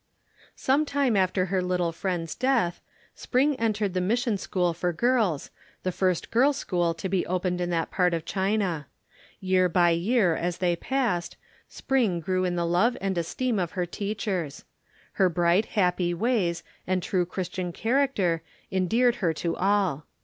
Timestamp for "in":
7.61-7.69, 12.45-12.55